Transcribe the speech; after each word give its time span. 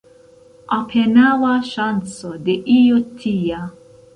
Apenaŭa 0.77 1.51
ŝanco 1.73 2.33
de 2.49 2.59
io 2.79 2.99
tia. 3.21 3.63